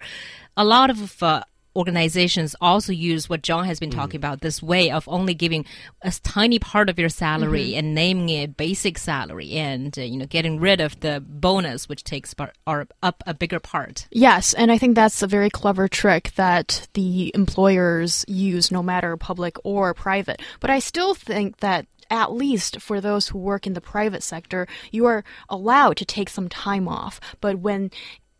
a 0.56 0.64
lot 0.64 0.92
of 0.92 1.22
uh, 1.24 1.44
organizations 1.78 2.56
also 2.60 2.92
use 2.92 3.30
what 3.30 3.44
John 3.44 3.66
has 3.66 3.80
been 3.80 3.92
talking 3.92 4.18
about 4.18 4.42
this 4.42 4.64
way 4.64 4.90
of 4.90 5.08
only 5.08 5.36
giving 5.36 5.64
a 6.02 6.12
tiny 6.24 6.58
part 6.58 6.90
of 6.90 6.98
your 6.98 7.10
salary 7.10 7.70
mm-hmm. 7.70 7.80
and 7.80 7.96
naming 7.96 8.30
it 8.30 8.58
basic 8.58 8.98
salary 8.98 9.52
and 9.54 9.98
uh, 9.98 10.02
you 10.02 10.18
know 10.18 10.26
getting 10.26 10.60
rid 10.60 10.82
of 10.82 11.00
the 11.02 11.24
bonus 11.26 11.88
which 11.88 12.04
takes 12.04 12.34
part, 12.34 12.58
or 12.66 12.88
up 13.04 13.24
a 13.28 13.34
bigger 13.34 13.60
part. 13.60 14.08
Yes, 14.12 14.54
and 14.56 14.72
I 14.72 14.78
think 14.78 14.96
that's 14.96 15.22
a 15.22 15.28
very 15.28 15.52
clever 15.52 15.88
trick 15.88 16.32
that 16.36 16.88
the 16.94 17.32
employers 17.36 18.26
use 18.28 18.72
no 18.72 18.82
matter 18.82 19.16
public 19.16 19.58
or 19.64 19.94
private. 19.94 20.42
But 20.60 20.72
I 20.72 20.80
still 20.80 21.14
think 21.14 21.58
that 21.58 21.86
at 22.10 22.32
least 22.32 22.82
for 22.82 23.02
those 23.02 23.28
who 23.28 23.38
work 23.38 23.68
in 23.68 23.74
the 23.74 23.82
private 23.82 24.24
sector, 24.24 24.68
you 24.92 25.06
are 25.06 25.24
allowed 25.50 25.98
to 25.98 26.06
take 26.06 26.30
some 26.30 26.50
time 26.50 26.88
off. 26.88 27.20
But 27.42 27.60
when 27.60 27.92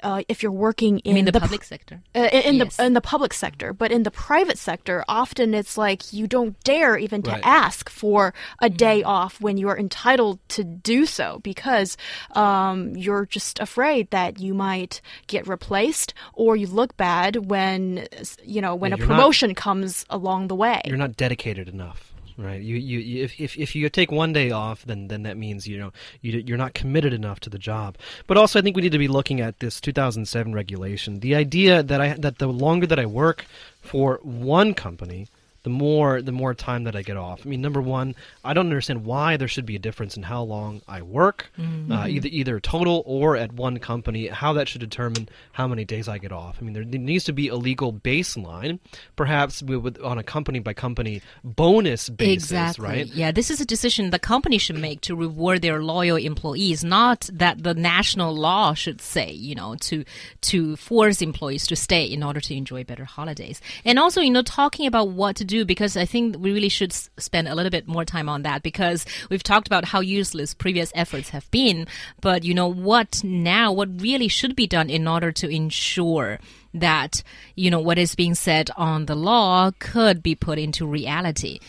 uh, 0.04 0.22
if 0.28 0.44
you're 0.44 0.52
working 0.52 1.00
in 1.00 1.12
I 1.12 1.16
mean 1.16 1.26
the, 1.26 1.32
the 1.32 1.40
public 1.40 1.64
sector. 1.64 2.02
uh, 2.16 2.30
in 2.32 2.56
Yes. 2.56 2.76
the 2.78 2.86
in 2.86 2.94
the 2.94 3.02
public 3.02 3.34
sector, 3.34 3.74
but 3.74 3.92
in 3.92 4.04
the 4.04 4.12
private 4.12 4.58
sector, 4.58 5.04
often 5.08 5.54
it's 5.54 5.78
like 5.78 6.14
you 6.14 6.28
don't 6.28 6.60
dare 6.64 6.98
even 6.98 7.22
to 7.24 7.32
Right. 7.32 7.42
ask 7.44 7.90
for 7.90 8.34
a 8.62 8.70
day 8.70 9.00
Mm-hmm. 9.02 9.10
off 9.10 9.42
when 9.42 9.58
you 9.58 9.70
are 9.70 9.78
entitled 9.78 10.40
to 10.50 10.64
do 10.64 11.06
so 11.06 11.40
because 11.44 11.98
um, 12.36 12.96
you're 12.96 13.26
just 13.26 13.60
afraid 13.60 14.10
that 14.12 14.40
you 14.40 14.54
might 14.54 15.02
get 15.28 15.48
replaced 15.48 16.14
or 16.34 16.56
you 16.56 16.68
look 16.68 16.96
bad 16.98 17.50
when 17.50 18.08
you 18.44 18.62
know 18.62 18.76
when 18.76 18.92
Yeah, 18.92 18.96
a 18.96 19.00
you're 19.00 19.08
not- 19.08 19.16
promotion 19.16 19.56
comes 19.56 20.06
along 20.10 20.48
the 20.48 20.56
way. 20.56 20.82
you're 20.86 20.98
not 20.98 21.18
dedicated 21.18 21.68
enough 21.70 22.07
right. 22.38 22.62
You, 22.62 22.76
you, 22.76 23.24
if, 23.24 23.40
if 23.40 23.58
if 23.58 23.76
you 23.76 23.90
take 23.90 24.12
one 24.12 24.34
day 24.34 24.52
off 24.52 24.84
then 24.86 25.08
then 25.08 25.24
that 25.24 25.38
means 25.38 25.68
you 25.68 25.78
know 25.78 25.92
you, 26.22 26.44
you're 26.46 26.58
not 26.58 26.74
committed 26.74 27.14
enough 27.14 27.40
to 27.42 27.50
the 27.50 27.58
job. 27.58 27.98
But 28.28 28.38
also 28.38 28.60
i 28.60 28.62
think 28.62 28.76
we 28.76 28.82
need 28.82 28.92
to 28.92 28.98
be 28.98 29.08
looking 29.08 29.42
at 29.42 29.60
this 29.60 29.82
2007 29.82 30.54
regulation. 30.54 31.20
The 31.20 31.36
idea 31.36 31.84
that 31.84 32.02
i 32.02 32.14
that 32.14 32.38
the 32.38 32.48
longer 32.48 32.88
that 32.88 33.00
i 33.00 33.06
work 33.06 33.46
for 33.82 34.20
one 34.24 34.74
company 34.74 35.28
the 35.68 35.74
more 35.74 36.22
the 36.22 36.32
more 36.32 36.54
time 36.54 36.86
that 36.86 36.96
I 36.96 37.02
get 37.02 37.18
off. 37.18 37.42
I 37.46 37.50
mean, 37.50 37.60
number 37.60 37.82
one, 37.82 38.16
I 38.42 38.54
don't 38.54 38.68
understand 38.68 39.04
why 39.04 39.36
there 39.36 39.50
should 39.50 39.66
be 39.66 39.76
a 39.76 39.80
difference 39.80 40.16
in 40.16 40.24
how 40.24 40.44
long 40.44 40.82
I 40.88 41.02
work, 41.02 41.52
uh, 41.60 42.06
either 42.08 42.30
either 42.32 42.62
total 42.62 43.04
or 43.06 43.36
at 43.36 43.52
one 43.52 43.78
company. 43.80 44.28
How 44.28 44.54
that 44.54 44.70
should 44.70 44.80
determine 44.80 45.28
how 45.52 45.68
many 45.68 45.84
days 45.84 46.08
I 46.08 46.20
get 46.20 46.32
off. 46.32 46.56
I 46.62 46.64
mean, 46.64 46.74
there, 46.74 46.86
needs 46.86 47.26
to 47.26 47.34
be 47.34 47.50
a 47.50 47.58
legal 47.58 47.92
baseline, 47.92 48.80
perhaps 49.18 49.62
with, 49.62 49.80
with, 49.80 50.02
on 50.02 50.18
a 50.18 50.24
company 50.24 50.60
by 50.60 50.74
company 50.74 51.22
bonus 51.44 52.08
basis, 52.08 52.46
exactly. 52.46 52.88
right? 52.88 53.08
Yeah, 53.08 53.34
this 53.34 53.52
is 53.52 53.60
a 53.60 53.66
decision 53.66 54.12
the 54.12 54.20
company 54.20 54.58
should 54.58 54.80
make 54.80 55.02
to 55.02 55.18
reward 55.18 55.62
their 55.62 55.84
loyal 55.84 56.16
employees, 56.16 56.82
not 56.82 57.30
that 57.34 57.62
the 57.62 57.74
national 57.74 58.34
law 58.34 58.74
should 58.74 59.02
say, 59.02 59.32
you 59.32 59.54
know, 59.54 59.76
to 59.82 60.06
to 60.44 60.78
force 60.78 61.22
employees 61.22 61.68
to 61.68 61.76
stay 61.76 62.06
in 62.06 62.24
order 62.24 62.40
to 62.40 62.56
enjoy 62.56 62.86
better 62.86 63.04
holidays. 63.04 63.60
And 63.84 64.00
also, 64.00 64.22
you 64.22 64.32
know, 64.32 64.44
talking 64.44 64.88
about 64.88 65.10
what 65.10 65.36
to 65.36 65.44
do 65.44 65.57
because 65.66 65.98
I 65.98 66.06
think 66.06 66.38
we 66.38 66.52
really 66.52 66.70
should 66.70 66.94
spend 66.94 67.48
a 67.48 67.56
little 67.56 67.70
bit 67.70 67.88
more 67.88 68.06
time 68.06 68.30
on 68.30 68.44
that 68.44 68.64
because 68.64 69.06
we've 69.30 69.44
talked 69.44 69.68
about 69.68 69.86
how 69.86 70.00
useless 70.00 70.54
previous 70.54 70.92
efforts 70.96 71.30
have 71.30 71.50
been, 71.52 71.88
but 72.22 72.44
you 72.44 72.54
know 72.54 72.68
what 72.68 73.24
now 73.24 73.72
what 73.72 74.02
really 74.02 74.28
should 74.28 74.56
be 74.56 74.68
done 74.68 74.90
in 74.90 75.08
order 75.08 75.32
to 75.32 75.50
ensure 75.50 76.40
that 76.74 77.24
you 77.56 77.72
know 77.72 77.80
what 77.80 77.98
is 77.98 78.16
being 78.16 78.36
said 78.36 78.70
on 78.78 79.06
the 79.06 79.16
law 79.16 79.72
could 79.80 80.22
be 80.22 80.36
put 80.36 80.60
into 80.60 80.86
reality. 80.86 81.60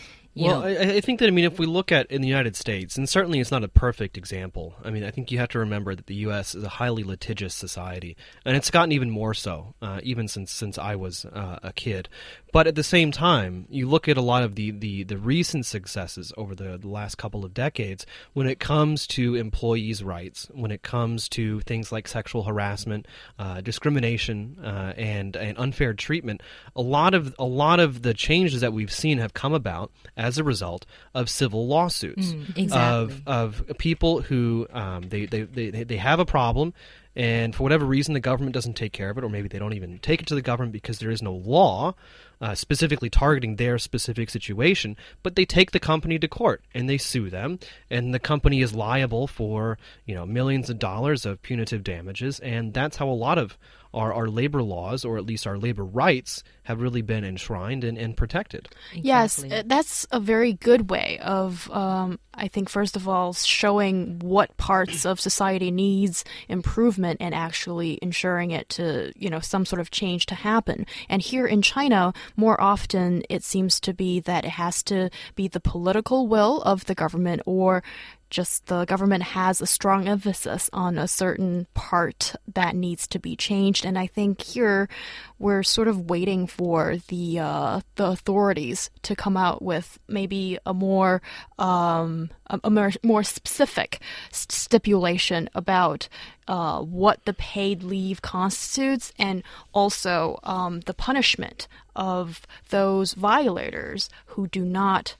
Well, 0.47 0.63
I, 0.63 0.95
I 0.95 1.01
think 1.01 1.19
that 1.19 1.27
I 1.27 1.31
mean, 1.31 1.45
if 1.45 1.59
we 1.59 1.65
look 1.65 1.91
at 1.91 2.07
in 2.07 2.21
the 2.21 2.27
United 2.27 2.55
States, 2.55 2.97
and 2.97 3.07
certainly 3.07 3.39
it's 3.39 3.51
not 3.51 3.63
a 3.63 3.67
perfect 3.67 4.17
example. 4.17 4.75
I 4.83 4.89
mean, 4.89 5.03
I 5.03 5.11
think 5.11 5.31
you 5.31 5.37
have 5.39 5.49
to 5.49 5.59
remember 5.59 5.95
that 5.95 6.07
the 6.07 6.15
U.S. 6.15 6.55
is 6.55 6.63
a 6.63 6.69
highly 6.69 7.03
litigious 7.03 7.53
society, 7.53 8.15
and 8.45 8.55
it's 8.55 8.71
gotten 8.71 8.91
even 8.91 9.09
more 9.09 9.33
so, 9.33 9.73
uh, 9.81 9.99
even 10.03 10.27
since 10.27 10.51
since 10.51 10.77
I 10.77 10.95
was 10.95 11.25
uh, 11.25 11.59
a 11.63 11.73
kid. 11.73 12.09
But 12.51 12.65
at 12.67 12.75
the 12.75 12.83
same 12.83 13.11
time, 13.11 13.67
you 13.69 13.87
look 13.87 14.07
at 14.07 14.17
a 14.17 14.21
lot 14.21 14.43
of 14.43 14.55
the 14.55 14.71
the, 14.71 15.03
the 15.03 15.17
recent 15.17 15.65
successes 15.65 16.33
over 16.37 16.55
the, 16.55 16.77
the 16.77 16.87
last 16.87 17.17
couple 17.17 17.45
of 17.45 17.53
decades 17.53 18.05
when 18.33 18.47
it 18.47 18.59
comes 18.59 19.05
to 19.07 19.35
employees' 19.35 20.03
rights, 20.03 20.47
when 20.53 20.71
it 20.71 20.81
comes 20.81 21.29
to 21.29 21.59
things 21.61 21.91
like 21.91 22.07
sexual 22.07 22.43
harassment, 22.43 23.07
uh, 23.37 23.61
discrimination, 23.61 24.57
uh, 24.63 24.93
and 24.97 25.35
and 25.35 25.57
unfair 25.57 25.93
treatment. 25.93 26.41
A 26.75 26.81
lot 26.81 27.13
of 27.13 27.35
a 27.37 27.45
lot 27.45 27.79
of 27.79 28.01
the 28.01 28.13
changes 28.13 28.61
that 28.61 28.73
we've 28.73 28.91
seen 28.91 29.19
have 29.19 29.33
come 29.33 29.53
about 29.53 29.91
as 30.17 30.28
a 30.37 30.43
result 30.43 30.85
of 31.13 31.29
civil 31.29 31.67
lawsuits 31.67 32.33
exactly. 32.55 32.67
of 32.71 33.21
of 33.27 33.77
people 33.77 34.21
who 34.21 34.67
um, 34.71 35.03
they, 35.09 35.25
they 35.25 35.43
they 35.43 35.83
they 35.83 35.97
have 35.97 36.19
a 36.19 36.25
problem. 36.25 36.73
And 37.15 37.53
for 37.53 37.63
whatever 37.63 37.85
reason, 37.85 38.13
the 38.13 38.19
government 38.21 38.53
doesn't 38.53 38.75
take 38.75 38.93
care 38.93 39.09
of 39.09 39.17
it, 39.17 39.23
or 39.25 39.29
maybe 39.29 39.49
they 39.49 39.59
don't 39.59 39.73
even 39.73 39.97
take 39.99 40.21
it 40.21 40.27
to 40.27 40.35
the 40.35 40.41
government 40.41 40.71
because 40.71 40.99
there 40.99 41.09
is 41.09 41.21
no 41.21 41.33
law 41.33 41.95
uh, 42.39 42.55
specifically 42.55 43.09
targeting 43.09 43.55
their 43.55 43.77
specific 43.77 44.29
situation. 44.29 44.95
But 45.23 45.35
they 45.35 45.43
take 45.43 45.71
the 45.71 45.79
company 45.79 46.17
to 46.19 46.27
court 46.27 46.63
and 46.73 46.87
they 46.87 46.97
sue 46.97 47.29
them, 47.29 47.59
and 47.89 48.13
the 48.13 48.19
company 48.19 48.61
is 48.61 48.73
liable 48.73 49.27
for 49.27 49.77
you 50.05 50.15
know 50.15 50.25
millions 50.25 50.69
of 50.69 50.79
dollars 50.79 51.25
of 51.25 51.41
punitive 51.41 51.83
damages. 51.83 52.39
And 52.39 52.73
that's 52.73 52.97
how 52.97 53.09
a 53.09 53.11
lot 53.11 53.37
of 53.37 53.57
our, 53.93 54.13
our 54.13 54.27
labor 54.27 54.61
laws, 54.61 55.03
or 55.03 55.17
at 55.17 55.25
least 55.25 55.47
our 55.47 55.57
labor 55.57 55.83
rights, 55.83 56.43
have 56.63 56.81
really 56.81 57.01
been 57.01 57.23
enshrined 57.23 57.83
and, 57.83 57.97
and 57.97 58.15
protected. 58.15 58.69
Yes, 58.93 59.39
Exactly. 59.39 59.57
uh, 59.57 59.63
that's 59.65 60.05
a 60.11 60.19
very 60.19 60.53
good 60.53 60.91
way 60.91 61.17
of, 61.23 61.69
um, 61.71 62.19
I 62.35 62.47
think, 62.47 62.69
first 62.69 62.95
of 62.95 63.07
all, 63.07 63.33
showing 63.33 64.19
what 64.19 64.55
parts 64.57 65.05
of 65.05 65.19
society 65.19 65.71
needs 65.71 66.23
improvement 66.47 67.17
and 67.19 67.33
actually 67.33 67.97
ensuring 68.01 68.51
it 68.51 68.69
to, 68.69 69.11
you 69.15 69.29
know, 69.29 69.39
some 69.39 69.65
sort 69.65 69.79
of 69.79 69.89
change 69.89 70.27
to 70.27 70.35
happen. 70.35 70.85
And 71.09 71.21
here 71.21 71.47
in 71.47 71.63
China, 71.63 72.13
more 72.35 72.59
often 72.61 73.23
it 73.29 73.43
seems 73.43 73.79
to 73.81 73.93
be 73.93 74.19
that 74.21 74.45
it 74.45 74.51
has 74.51 74.83
to 74.83 75.09
be 75.35 75.47
the 75.47 75.59
political 75.59 76.27
will 76.27 76.61
of 76.61 76.85
the 76.85 76.95
government 76.95 77.41
or 77.47 77.81
just 78.29 78.67
the 78.67 78.85
government 78.85 79.23
has 79.23 79.61
a 79.61 79.65
strong 79.65 80.07
emphasis 80.07 80.69
on 80.73 80.97
a 80.97 81.07
certain 81.07 81.67
part 81.73 82.35
that 82.53 82.75
needs 82.75 83.07
to 83.07 83.19
be 83.19 83.35
changed. 83.35 83.85
And 83.85 83.97
i 83.97 84.07
think 84.07 84.41
here 84.41 84.89
we're 85.37 85.63
sort 85.63 85.87
of 85.87 86.09
waiting 86.09 86.47
for 86.47 86.97
the 87.07 87.39
uh, 87.39 87.81
the 87.95 88.07
authorities 88.07 88.89
to 89.03 89.15
come 89.15 89.37
out 89.37 89.61
with 89.61 89.99
maybe 90.07 90.57
a 90.65 90.73
more 90.73 91.21
um, 91.57 92.29
a, 92.47 92.59
a 92.63 92.69
more, 92.69 92.91
more 93.03 93.23
specific 93.23 94.01
s- 94.31 94.47
stipulation 94.49 95.49
about 95.55 96.09
uh, 96.47 96.81
what 96.81 97.23
the 97.25 97.33
paid 97.33 97.83
leave 97.83 98.21
constitutes 98.21 99.13
and 99.17 99.43
also 99.73 100.39
um, 100.43 100.81
the 100.81 100.93
punishment 100.93 101.67
of 101.95 102.45
those 102.69 103.13
violators 103.13 104.09
who 104.27 104.47
do 104.47 104.65
not 104.65 105.15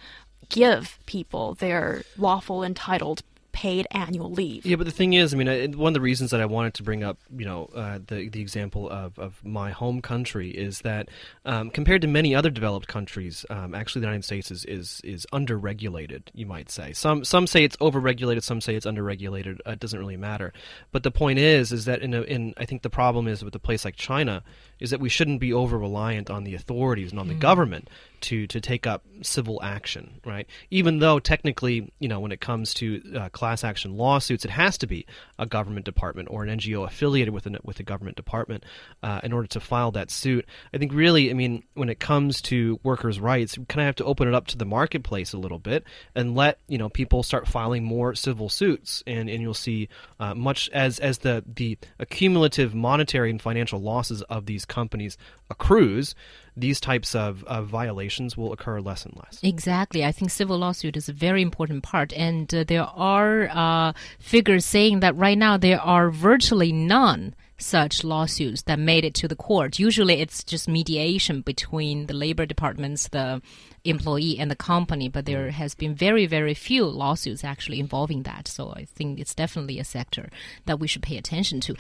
give 0.49 0.99
people 1.05 1.55
their 1.55 2.03
lawful 2.17 2.63
entitled 2.63 3.23
paid 3.51 3.87
annual 3.91 4.31
leave. 4.31 4.65
Yeah, 4.65 4.77
but 4.77 4.85
the 4.85 4.91
thing 4.91 5.13
is, 5.13 5.33
I 5.33 5.37
mean, 5.37 5.49
I, 5.49 5.67
one 5.67 5.89
of 5.89 5.93
the 5.93 6.01
reasons 6.01 6.31
that 6.31 6.39
I 6.39 6.45
wanted 6.45 6.75
to 6.75 6.83
bring 6.83 7.03
up, 7.03 7.17
you 7.35 7.45
know, 7.45 7.69
uh, 7.75 7.99
the 8.07 8.29
the 8.29 8.39
example 8.39 8.89
of, 8.89 9.19
of 9.19 9.43
my 9.43 9.71
home 9.71 10.01
country 10.01 10.49
is 10.49 10.79
that 10.81 11.09
um, 11.45 11.69
compared 11.69 12.01
to 12.03 12.07
many 12.07 12.33
other 12.33 12.49
developed 12.49 12.87
countries, 12.87 13.45
um, 13.49 13.75
actually 13.75 14.01
the 14.01 14.07
United 14.07 14.23
States 14.23 14.49
is 14.49 14.63
is 14.65 15.01
is 15.03 15.27
underregulated. 15.33 16.23
You 16.33 16.45
might 16.45 16.69
say 16.71 16.93
some 16.93 17.25
some 17.25 17.47
say 17.47 17.63
it's 17.65 17.75
overregulated, 17.77 18.43
some 18.43 18.61
say 18.61 18.75
it's 18.75 18.85
underregulated. 18.85 19.59
Uh, 19.65 19.71
it 19.71 19.79
doesn't 19.79 19.99
really 19.99 20.17
matter. 20.17 20.53
But 20.91 21.03
the 21.03 21.11
point 21.11 21.39
is, 21.39 21.73
is 21.73 21.83
that 21.83 22.01
in 22.01 22.13
a, 22.13 22.21
in 22.21 22.53
I 22.55 22.65
think 22.65 22.83
the 22.83 22.89
problem 22.89 23.27
is 23.27 23.43
with 23.43 23.55
a 23.55 23.59
place 23.59 23.83
like 23.83 23.95
China 23.97 24.43
is 24.79 24.91
that 24.91 25.00
we 25.00 25.09
shouldn't 25.09 25.39
be 25.39 25.53
over 25.53 25.77
reliant 25.77 26.29
on 26.29 26.43
the 26.43 26.55
authorities 26.55 27.12
and 27.12 27.19
on 27.19 27.27
the 27.27 27.33
government 27.33 27.89
to 28.21 28.48
to 28.48 28.62
take 28.62 28.88
up 28.88 29.03
civil 29.21 29.62
action, 29.63 30.19
right? 30.25 30.48
Even 30.69 31.00
though 31.00 31.19
technically, 31.19 31.91
you 32.00 32.07
know, 32.07 32.19
when 32.19 32.31
it 32.31 32.39
comes 32.39 32.74
to 32.75 33.01
uh, 33.15 33.29
class 33.29 33.63
action 33.63 33.98
lawsuits, 33.98 34.45
it 34.45 34.51
has 34.51 34.77
to 34.79 34.88
be 34.88 35.05
a 35.38 35.45
government 35.45 35.86
department 35.86 36.29
or 36.31 36.43
an 36.43 36.59
NGO 36.59 36.86
affiliated 36.86 37.33
with 37.33 37.45
a 37.48 37.59
with 37.63 37.79
a 37.79 37.83
government 37.83 38.17
department 38.17 38.63
uh, 39.03 39.21
in 39.24 39.33
order 39.33 39.48
to 39.48 39.59
file 39.59 39.91
that 39.91 40.12
suit. 40.12 40.45
I 40.74 40.77
think 40.77 40.93
really, 40.93 41.29
I 41.29 41.33
mean, 41.33 41.63
when 41.74 41.89
it 41.89 42.00
comes 42.00 42.41
to 42.43 42.79
workers' 42.83 43.19
rights, 43.19 43.57
we 43.57 43.65
kind 43.65 43.81
of 43.81 43.86
have 43.88 43.95
to 43.95 44.05
open 44.05 44.27
it 44.27 44.33
up 44.33 44.48
to 44.48 44.57
the 44.57 44.65
marketplace 44.65 45.33
a 45.33 45.38
little 45.38 45.59
bit 45.59 45.83
and 46.15 46.36
let 46.36 46.59
you 46.67 46.77
know 46.77 46.89
people 46.89 47.24
start 47.24 47.48
filing 47.48 47.83
more 47.83 48.15
civil 48.15 48.50
suits, 48.50 49.03
and 49.07 49.29
and 49.29 49.41
you'll 49.41 49.53
see 49.53 49.89
uh, 50.19 50.33
much 50.33 50.69
as 50.69 51.00
as 51.00 51.19
the 51.19 51.43
the 51.45 51.77
accumulative 52.00 52.74
monetary 52.74 53.29
and 53.29 53.41
financial 53.41 53.81
losses 53.81 54.21
of 54.24 54.45
these 54.45 54.65
companies 54.69 55.17
accrues, 55.49 56.15
these 56.55 56.79
types 56.79 57.15
of, 57.15 57.43
of 57.45 57.67
violations 57.67 58.38
will 58.38 58.53
occur 58.53 58.79
less 58.79 59.05
and 59.05 59.15
less. 59.15 59.39
Exactly. 59.43 60.05
I 60.05 60.11
think 60.11 60.31
civil 60.31 60.57
lawsuit 60.57 60.95
is 60.97 61.09
a 61.09 61.13
very 61.13 61.41
important 61.41 61.83
part. 61.83 62.13
And 62.13 62.53
uh, 62.53 62.63
there 62.65 62.83
are 62.83 63.49
uh, 63.51 63.93
figures 64.19 64.65
saying 64.65 64.99
that 65.01 65.15
right 65.15 65.38
now 65.38 65.57
there 65.57 65.81
are 65.81 66.09
virtually 66.09 66.71
none 66.71 67.35
such 67.61 68.03
lawsuits 68.03 68.63
that 68.63 68.79
made 68.79 69.03
it 69.03 69.13
to 69.13 69.27
the 69.27 69.35
court. 69.35 69.79
Usually 69.79 70.21
it's 70.21 70.43
just 70.43 70.67
mediation 70.67 71.41
between 71.41 72.07
the 72.07 72.13
labor 72.13 72.45
departments, 72.45 73.09
the 73.09 73.41
employee, 73.83 74.39
and 74.39 74.49
the 74.49 74.55
company, 74.55 75.09
but 75.09 75.25
there 75.25 75.51
has 75.51 75.75
been 75.75 75.93
very, 75.93 76.25
very 76.25 76.53
few 76.53 76.85
lawsuits 76.85 77.43
actually 77.43 77.79
involving 77.79 78.23
that. 78.23 78.47
So 78.47 78.71
I 78.71 78.85
think 78.85 79.19
it's 79.19 79.35
definitely 79.35 79.79
a 79.79 79.83
sector 79.83 80.29
that 80.65 80.79
we 80.79 80.88
should 80.88 81.03
pay 81.03 81.17
attention 81.17 81.59
to. 81.61 81.75